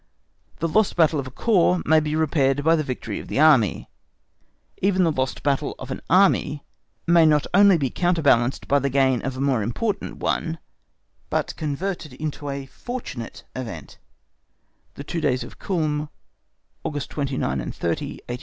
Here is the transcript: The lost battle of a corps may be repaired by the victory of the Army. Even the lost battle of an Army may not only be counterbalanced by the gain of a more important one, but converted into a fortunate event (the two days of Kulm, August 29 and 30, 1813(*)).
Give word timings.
The 0.57 0.67
lost 0.67 0.95
battle 0.95 1.19
of 1.19 1.27
a 1.27 1.29
corps 1.29 1.79
may 1.85 1.99
be 1.99 2.15
repaired 2.15 2.63
by 2.63 2.75
the 2.75 2.81
victory 2.83 3.19
of 3.19 3.27
the 3.27 3.39
Army. 3.39 3.87
Even 4.81 5.03
the 5.03 5.11
lost 5.11 5.43
battle 5.43 5.75
of 5.77 5.91
an 5.91 6.01
Army 6.09 6.63
may 7.05 7.23
not 7.23 7.45
only 7.53 7.77
be 7.77 7.91
counterbalanced 7.91 8.67
by 8.67 8.79
the 8.79 8.89
gain 8.89 9.21
of 9.21 9.37
a 9.37 9.41
more 9.41 9.61
important 9.61 10.17
one, 10.17 10.57
but 11.29 11.55
converted 11.55 12.13
into 12.13 12.49
a 12.49 12.65
fortunate 12.65 13.43
event 13.55 13.99
(the 14.95 15.03
two 15.03 15.21
days 15.21 15.43
of 15.43 15.59
Kulm, 15.59 16.09
August 16.83 17.11
29 17.11 17.61
and 17.61 17.75
30, 17.75 18.21
1813(*)). 18.27 18.39